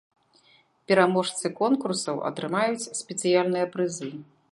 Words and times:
Пераможцы 0.91 1.51
конкурсаў 1.59 2.17
атрымаюць 2.31 2.89
спецыяльныя 3.01 3.65
прызы. 3.77 4.11